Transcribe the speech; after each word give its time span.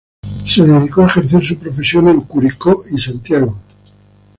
Se 0.47 0.65
dedicó 0.65 1.03
a 1.03 1.05
ejercer 1.05 1.45
su 1.45 1.59
profesión 1.59 2.07
en 2.07 2.21
Curicó 2.21 2.81
y 2.91 2.97
Santiago. 2.97 3.55